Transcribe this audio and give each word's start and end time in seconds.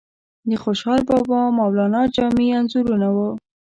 د 0.49 0.51
خوشحال 0.63 1.01
بابا، 1.09 1.39
مولانا 1.57 2.01
جامی 2.15 2.47
انځورونه 2.57 3.07
وو. 3.15 3.29